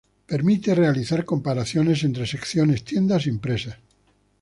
[0.25, 3.77] Permite realizar comparaciones entre secciones, tiendas y empresas.